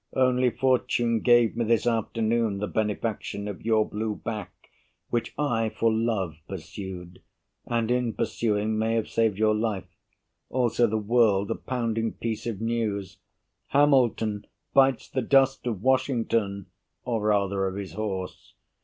[0.15, 4.71] Only Fortune Gave me this afternoon the benefaction Of your blue back,
[5.11, 7.21] which I for love pursued,
[7.67, 9.95] And in pursuing may have saved your life
[10.49, 13.17] Also the world a pounding piece of news:
[13.67, 16.65] Hamilton bites the dust of Washington,
[17.03, 18.55] Or rather of his horse.